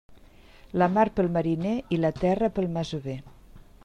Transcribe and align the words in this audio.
La 0.81 0.87
mar 0.93 1.03
pel 1.19 1.29
mariner 1.35 1.75
i 1.97 1.99
la 2.07 2.11
terra 2.23 2.49
pel 2.57 2.73
masover. 2.79 3.19